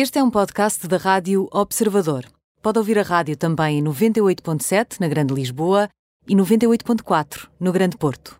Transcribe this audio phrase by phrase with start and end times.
[0.00, 2.24] Este é um podcast da Rádio Observador.
[2.62, 5.88] Pode ouvir a rádio também em 98.7 na Grande Lisboa
[6.28, 8.38] e 98.4 no Grande Porto.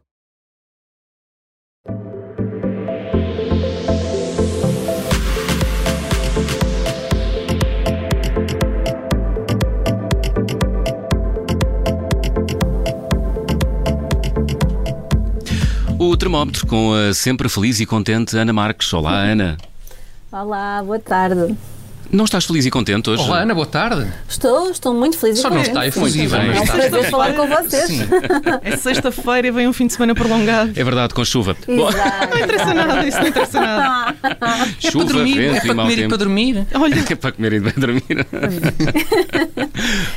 [15.99, 18.93] O termómetro com a sempre feliz e contente Ana Marques.
[18.93, 19.59] Olá, Ana.
[20.31, 21.55] Olá, boa tarde.
[22.11, 23.23] Não estás feliz e contente hoje?
[23.23, 24.11] Olá, Ana, boa tarde.
[24.27, 25.39] Estou, estou muito feliz.
[25.39, 27.85] e Só não contente, está efusiva, É mas um está prazer falar com vocês.
[27.87, 27.99] Sim.
[28.65, 30.71] É sexta-feira e vem um fim de semana prolongado.
[30.75, 31.55] É verdade, com chuva.
[31.67, 32.31] Exato.
[32.31, 34.17] Não interessa nada, isso não interessa nada.
[34.83, 36.09] É chuva, para dormir, vento é e para comer e tempo.
[36.09, 36.67] para dormir.
[36.75, 38.27] Olha, É para comer e para dormir.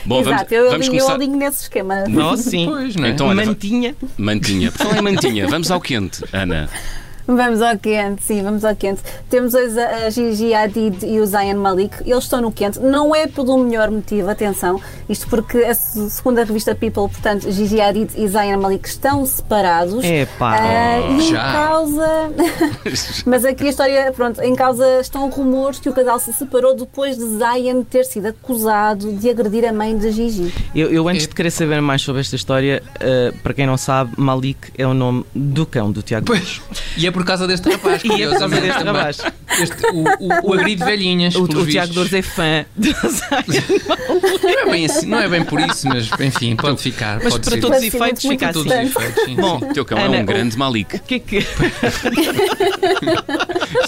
[0.05, 1.13] Bom, vamos, Exato, eu vamos alinho, eu começar.
[1.13, 2.03] alinho nesse esquema.
[2.07, 2.67] nós sim.
[2.67, 3.09] Pois, não é?
[3.09, 3.95] Então, olha, Mantinha.
[4.17, 4.71] Mantinha.
[4.71, 6.69] Por falar em mantinha, vamos ao quente, Ana.
[7.27, 9.01] Vamos ao quente, sim, vamos ao quente.
[9.29, 11.95] Temos hoje a, a Gigi Hadid e o Zayn Malik.
[12.05, 12.79] Eles estão no quente.
[12.79, 14.79] Não é pelo melhor motivo, atenção.
[15.07, 19.25] Isto porque a se- segundo a revista People, portanto, Gigi Hadid e Zayn Malik estão
[19.25, 20.03] separados.
[20.03, 20.55] Epá.
[20.59, 21.51] Ah, e em já.
[21.51, 22.07] causa.
[23.25, 27.17] Mas aqui a história, pronto, em causa estão rumores que o casal se separou depois
[27.17, 30.53] de Zayn ter sido acusado de agredir a mãe de Gigi.
[30.75, 34.13] Eu, eu antes de querer saber mais sobre esta história, eh, para quem não sabe,
[34.17, 36.25] Malik é o nome do cão do Tiago.
[36.25, 36.61] Pois.
[36.97, 38.01] E é por causa deste rapaz.
[38.03, 39.17] E é por causa deste rapaz.
[39.61, 40.05] Este, o,
[40.47, 41.35] o, o agride velhinhas.
[41.35, 41.93] O, o Tiago.
[41.93, 42.95] Dores é fã de.
[44.41, 47.19] Não é bem assim, não é bem por isso, mas enfim, pode ficar.
[47.21, 47.59] Mas pode para ser.
[47.59, 48.63] todos os efeitos fica assim.
[48.63, 49.35] todos os efeitos, sim.
[49.35, 50.95] Bom, O teu cão Ana, é um o- grande Malik.
[50.95, 51.45] O que é que.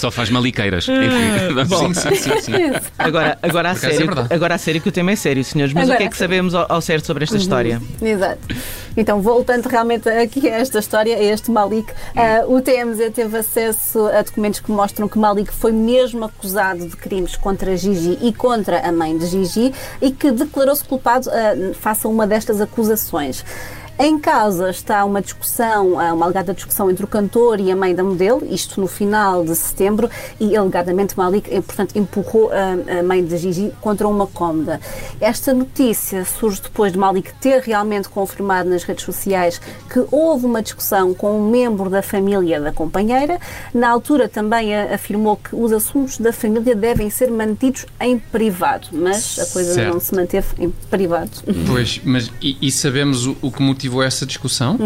[0.00, 0.86] Só faz maliqueiras.
[0.88, 1.94] Enfim, vamos- Bom.
[1.94, 2.52] Sim, sim, sim, sim.
[2.98, 4.34] Agora, agora, a é sério, verdade.
[4.34, 5.72] agora a sério que o tema é sério, senhores.
[5.72, 7.80] Mas o Agora que é que sabemos ao, ao certo sobre esta história?
[8.02, 8.38] Exato.
[8.96, 14.06] Então, voltando realmente aqui a esta história, a este Malik, ah, o TMZ teve acesso
[14.06, 18.80] a documentos que mostram que Malik foi mesmo acusado de crimes contra Gigi e contra
[18.80, 23.44] a mãe de Gigi e que declarou-se culpado ah, face a uma destas acusações.
[23.96, 27.94] Em causa está uma discussão, ah, uma alegada discussão entre o cantor e a mãe
[27.94, 30.10] da modelo, isto no final de setembro,
[30.40, 34.80] e alegadamente Malik, eh, portanto, empurrou a, a mãe de Gigi contra uma cômoda.
[35.20, 40.60] Esta notícia surge depois de Malik ter realmente confirmado nas redes sociais que houve uma
[40.60, 43.38] discussão com um membro da família da companheira.
[43.72, 49.38] Na altura também afirmou que os assuntos da família devem ser mantidos em privado, mas
[49.38, 49.92] a coisa Certo.
[49.92, 51.30] não se manteve em privado.
[51.68, 54.76] Pois, mas e, e sabemos o, o que motivou essa discussão?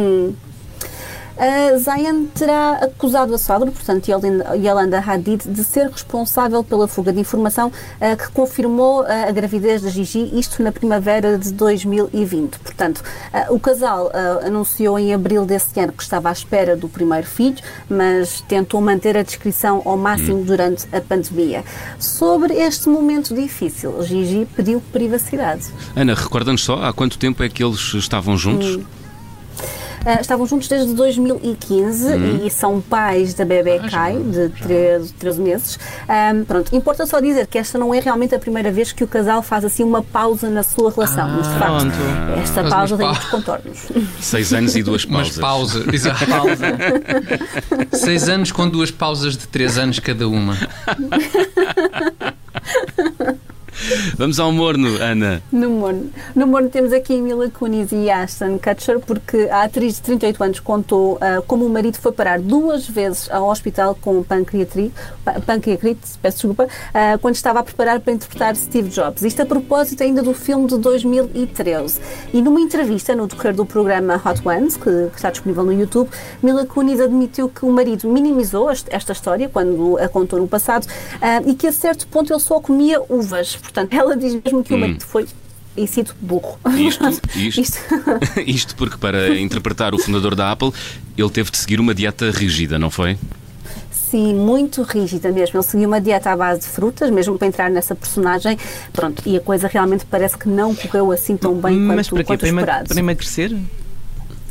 [1.39, 7.21] A Zayn terá acusado a sogra, portanto, Yolanda- Hadid, de ser responsável pela fuga de
[7.21, 12.59] informação ah, que confirmou ah, a gravidez da Gigi, isto na primavera de 2020.
[12.59, 14.11] Portanto, ah, o casal
[14.45, 19.17] anunciou em abril desse ano que estava à espera do primeiro filho, mas tentou manter
[19.17, 21.65] a descrição ao máximo durante a pandemia.
[22.01, 25.67] Sobre este momento difícil, Gigi pediu privacidade.
[25.95, 28.81] Ana, recorda-nos só há quanto tempo é que eles estavam juntos?
[30.11, 32.47] Ah, estavam juntos desde 2015 Uhum.
[32.47, 35.79] e são pais da bebê Kai, de 13, 13 meses.
[36.09, 39.07] Ahm, pronto, importa só dizer que esta não é realmente a primeira vez que o
[39.07, 41.29] casal faz assim uma pausa na sua relação.
[41.29, 42.41] mas de facto, pronto.
[42.41, 43.79] esta Mas pausa tem pa- muitos contornos.
[44.21, 45.83] Seis anos e duas Mas pausas.
[45.83, 45.85] pausa.
[45.95, 46.27] Exato.
[46.27, 46.79] Pausa.
[47.93, 50.57] Seis anos com duas pausas de três anos cada uma.
[54.17, 55.43] Vamos ao morno, Ana.
[55.53, 56.11] No Morno.
[56.35, 60.61] No Morno temos aqui Mila Kunis e Ashton Kutcher, porque a atriz de 38 anos
[60.61, 64.93] contou ah, como o marido foi parar duas vezes ao hospital com pancreatite,
[65.25, 69.23] pa- pancreatite peço desculpa, ah, quando estava a preparar para interpretar Steve Jobs.
[69.23, 72.01] Isto a propósito ainda do filme de 2013.
[72.33, 76.09] E numa entrevista no decorrer do programa Hot Ones, que, que está disponível no YouTube,
[76.43, 80.87] Mila Kunis admitiu que o marido minimizou esta história quando a contou no passado
[81.21, 83.59] ah, e que a certo ponto ele só comia uvas.
[83.73, 85.27] Portanto, ela diz mesmo que o marido foi
[85.77, 86.59] e sido burro.
[86.77, 87.79] Isto, isto, Isto.
[88.45, 90.73] isto porque para interpretar o fundador da Apple,
[91.17, 93.17] ele teve de seguir uma dieta rígida, não foi?
[93.91, 95.59] Sim, muito rígida mesmo.
[95.59, 98.57] Ele seguiu uma dieta à base de frutas, mesmo para entrar nessa personagem.
[98.93, 102.25] Pronto, e a coisa realmente parece que não correu assim tão bem Mas quanto, para
[102.25, 102.27] quê?
[102.27, 102.89] quanto esperado.
[102.89, 103.55] para emagrecer?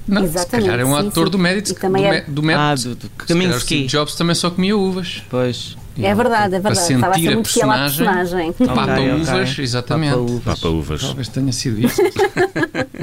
[0.07, 1.31] Não, Exatamente, se calhar é um sim, ator sim.
[1.31, 1.47] do.
[1.47, 2.63] E também do, é- do método.
[2.63, 3.59] Ah, do, do Se calhar o.
[3.59, 5.23] Steve Jobs também só comia uvas.
[5.29, 5.76] Pois.
[6.05, 6.93] É verdade, é Para verdade.
[6.93, 8.53] Estava a sentir ser a muito fiel à personagem.
[8.53, 10.11] Papa uvas, exatamente.
[10.11, 10.43] Papa uvas.
[10.59, 11.01] Papa uvas.
[11.01, 12.01] Talvez tenha sido isso.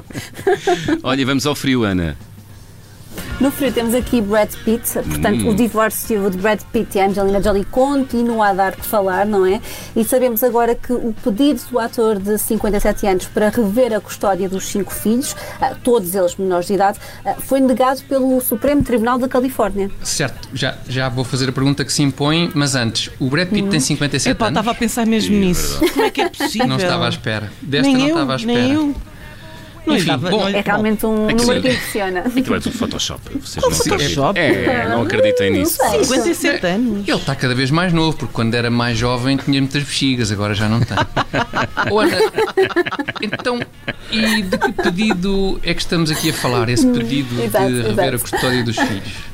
[1.03, 2.17] Olha, vamos ao frio, Ana.
[3.41, 7.65] No frio temos aqui Brad Pitt, portanto, o divórcio de Brad Pitt e Angelina Jolie
[7.65, 9.61] continua a dar que falar, não é?
[9.95, 14.49] E sabemos agora que o pedido do ator de 57 anos para rever a custódia
[14.49, 19.19] dos cinco filhos, ah, todos eles menores de idade, ah, foi negado pelo Supremo Tribunal
[19.19, 19.91] da Califórnia.
[20.03, 23.69] Certo, já, já vou fazer a pergunta que se impõe, mas antes, o Brad Pitt
[23.69, 24.59] tem 57 Epá, anos.
[24.59, 25.81] estava a pensar mesmo nisso.
[25.93, 26.69] Como é que é possível?
[26.69, 27.53] Não estava à espera.
[27.61, 28.59] Desta nem não eu, estava à espera.
[28.59, 28.95] Nem eu.
[29.87, 32.21] Não Enfim, dava- bom, lhe- É realmente um É que número que impressiona.
[32.21, 33.21] Aquilo é tudo Photoshop.
[33.39, 34.39] Vocês Qual não Photoshop?
[34.41, 35.79] É, não acreditem nisso.
[35.83, 36.05] Não sei.
[36.05, 37.07] 57 anos.
[37.09, 40.55] Ele está cada vez mais novo, porque quando era mais jovem tinha muitas bexigas, agora
[40.55, 40.97] já não tem.
[41.93, 42.17] Ô, Ana,
[43.21, 43.61] então,
[44.11, 46.69] e de que pedido é que estamos aqui a falar?
[46.69, 48.23] Esse pedido Exato, de rever a exato.
[48.31, 49.34] custódia dos filhos?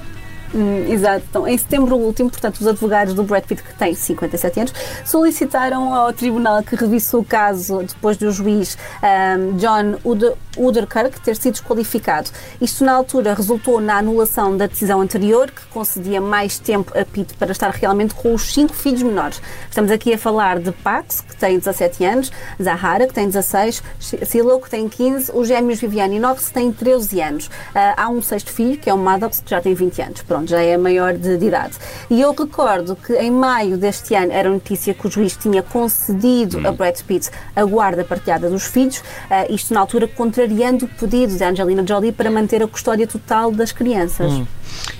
[0.53, 1.25] Hum, exato.
[1.31, 4.73] Então, em setembro último, portanto, os advogados do Brad Pitt, que tem 57 anos,
[5.05, 11.37] solicitaram ao tribunal que revisse o caso depois do juiz ahm, John Uder- Uderkirk ter
[11.37, 12.31] sido desqualificado.
[12.61, 17.35] Isto, na altura, resultou na anulação da decisão anterior, que concedia mais tempo a Pitt
[17.35, 19.41] para estar realmente com os cinco filhos menores.
[19.69, 24.61] Estamos aqui a falar de Pax, que tem 17 anos, Zahara, que tem 16, Silo,
[24.61, 27.51] que tem 15, os gêmeos Viviane e Knox, que têm 13 anos.
[27.73, 30.23] Ah, há um sexto filho, que é o Maddox, que já tem 20 anos.
[30.23, 31.75] Pronto, já é maior de, de idade.
[32.11, 36.67] E eu recordo que em maio deste ano era notícia que o juiz tinha concedido
[36.67, 41.37] a Brad Pitt a guarda partilhada dos filhos, ah, isto na altura contrariando o pedido
[41.37, 44.33] de Angelina Jolie para manter a custódia total das crianças.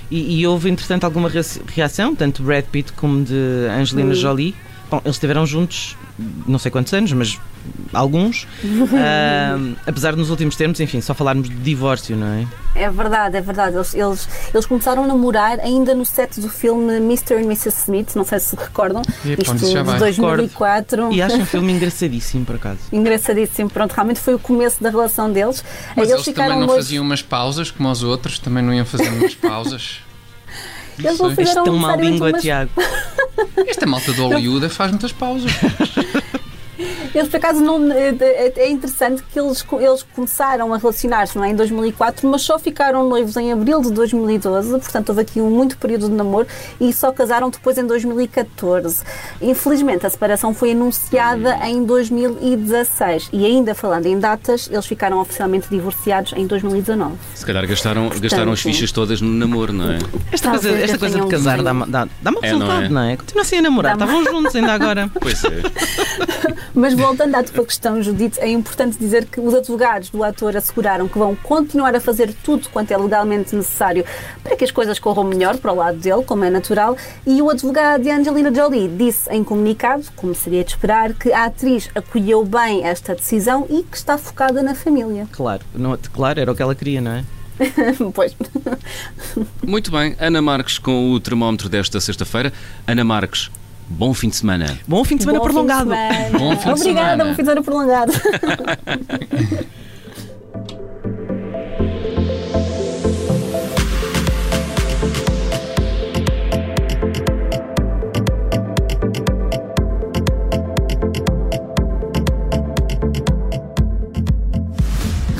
[0.09, 1.41] E, e houve, entretanto, alguma rea-
[1.73, 4.55] reação, tanto de Brad Pitt como de Angelina Jolie.
[4.91, 5.95] Bom, eles estiveram juntos
[6.45, 7.39] não sei quantos anos, mas
[7.93, 8.45] alguns.
[8.61, 12.45] Ahm, apesar de nos últimos termos, enfim, só falarmos de divórcio, não é?
[12.75, 13.75] É verdade, é verdade.
[13.77, 17.35] Eles, eles, eles começaram a namorar ainda no set do filme Mr.
[17.35, 17.69] and Mrs.
[17.83, 19.01] Smith, não sei se recordam.
[19.25, 19.99] Epá, Isto isso já de vai.
[19.99, 21.11] 2004.
[21.13, 22.79] E acho um filme engraçadíssimo, por acaso.
[22.91, 25.63] Engraçadíssimo, pronto, realmente foi o começo da relação deles.
[25.95, 28.73] Mas eles eles também ficaram não noivos- faziam umas pausas como os outros, também não
[28.73, 29.99] iam fazer umas pausas.
[30.99, 31.45] Eles não sei.
[31.45, 32.71] fizeram tão má necessariamente língua, umas- Tiago.
[33.67, 35.51] Esta malta do Hollywood faz muitas pausas.
[37.13, 41.43] Eles, por acaso, não, é, é- é interessante que eles, eles começaram a relacionar-se não
[41.43, 45.49] é, em 2004, mas só ficaram noivos em abril de 2012, portanto houve aqui um
[45.49, 46.47] muito período de namoro
[46.79, 49.03] e só casaram depois em 2014.
[49.41, 55.67] Infelizmente, a separação foi anunciada em 2016 e ainda falando em datas, eles ficaram oficialmente
[55.69, 57.15] divorciados em 2019.
[57.35, 59.97] Se calhar gastaram, gastaram as fichas todas no namoro, não é?
[60.31, 62.89] Esta Talvez coisa, esta coisa de casar dá-me dá, dá É, não resultado, é?
[62.89, 63.17] não é?
[63.17, 65.11] Continuam-se a namorar, estavam juntos ainda agora.
[65.19, 65.61] Pois é.
[66.73, 71.07] Mas voltando à tua questão, Judite, é importante dizer que os advogados do ator asseguraram
[71.07, 74.05] que vão continuar a fazer tudo quanto é legalmente necessário
[74.41, 76.95] para que as coisas corram melhor para o lado dele, como é natural,
[77.27, 81.45] e o advogado de Angelina Jolie disse em comunicado, como seria de esperar, que a
[81.45, 85.27] atriz acolheu bem esta decisão e que está focada na família.
[85.31, 87.25] Claro, não, claro, era o que ela queria, não é?
[88.13, 88.35] pois.
[89.65, 92.51] Muito bem, Ana Marques com o termómetro desta sexta-feira.
[92.87, 93.51] Ana Marques,
[93.91, 94.77] bom fim de semana.
[94.87, 95.89] Bom fim de semana Bom prolongado.
[95.91, 96.39] Fim de semana.
[96.39, 97.25] Bom fim de Obrigada, semana.
[97.25, 98.13] bom fim de semana prolongado.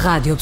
[0.01, 0.35] Rádio